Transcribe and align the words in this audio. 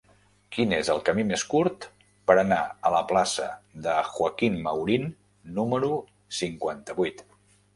Quin 0.55 0.71
és 0.75 0.87
el 0.93 1.01
camí 1.09 1.25
més 1.31 1.43
curt 1.51 1.85
per 2.31 2.37
anar 2.43 2.57
a 2.89 2.93
la 2.95 3.03
plaça 3.13 3.51
de 3.85 3.99
Joaquín 4.15 4.59
Maurín 4.69 5.07
número 5.61 5.93
cinquanta-vuit? 6.41 7.27